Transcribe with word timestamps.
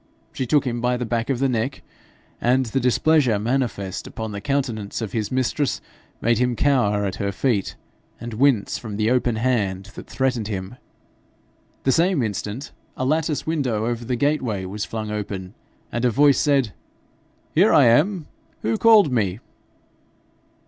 She 0.33 0.47
took 0.47 0.65
him 0.65 0.81
by 0.81 0.97
the 0.97 1.05
back 1.05 1.29
of 1.29 1.37
the 1.37 1.47
neck, 1.47 1.83
and 2.41 2.65
the 2.65 2.79
displeasure 2.79 3.37
manifest 3.37 4.07
upon 4.07 4.31
the 4.31 4.41
countenance 4.41 4.99
of 4.99 5.11
his 5.11 5.31
mistress 5.31 5.79
made 6.21 6.39
him 6.39 6.55
cower 6.55 7.05
at 7.05 7.17
her 7.17 7.31
feet, 7.31 7.75
and 8.19 8.33
wince 8.33 8.79
from 8.79 8.97
the 8.97 9.11
open 9.11 9.35
hand 9.35 9.91
that 9.93 10.07
threatened 10.07 10.47
him. 10.47 10.77
The 11.83 11.91
same 11.91 12.23
instant 12.23 12.71
a 12.97 13.05
lattice 13.05 13.45
window 13.45 13.85
over 13.85 14.03
the 14.03 14.15
gateway 14.15 14.65
was 14.65 14.85
flung 14.85 15.11
open, 15.11 15.53
and 15.91 16.03
a 16.03 16.09
voice 16.09 16.39
said 16.39 16.73
'Here 17.53 17.71
I 17.71 17.85
am. 17.85 18.25
Who 18.63 18.79
called 18.79 19.11
me?' 19.11 19.37